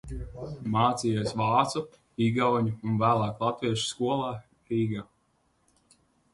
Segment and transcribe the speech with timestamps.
[0.75, 1.83] Mācījies vācu,
[2.29, 5.09] igauņu un vēlāk latviešu skolā Rīgā.